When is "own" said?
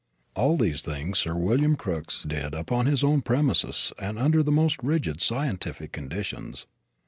3.03-3.21